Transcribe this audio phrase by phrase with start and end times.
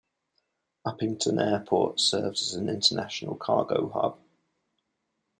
[0.83, 4.17] Upington Airport serves as an international cargo hub.